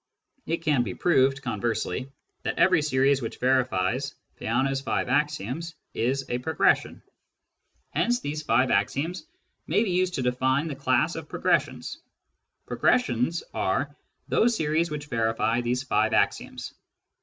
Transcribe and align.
It 0.47 0.63
can 0.63 0.81
be 0.81 0.95
proved, 0.95 1.43
conversely, 1.43 2.09
that 2.41 2.57
every 2.57 2.81
series 2.81 3.21
which 3.21 3.37
verifies 3.37 4.15
Peano's 4.39 4.81
five 4.81 5.09
axioms 5.09 5.75
is 5.93 6.25
a 6.27 6.39
pro 6.39 6.55
gression. 6.55 7.03
Hence 7.91 8.19
these 8.19 8.41
five 8.41 8.71
axioms 8.71 9.27
may 9.67 9.83
be 9.83 9.91
used 9.91 10.15
to 10.15 10.23
define 10.23 10.67
the 10.67 10.75
class 10.75 11.15
of 11.15 11.29
progressions:" 11.29 11.99
progressions" 12.65 13.43
are" 13.69 13.95
those 14.27 14.55
series 14.55 14.89
which 14.89 15.05
verify' 15.05 15.61
these 15.61 15.83
five 15.83 16.13
axioms." 16.13 16.73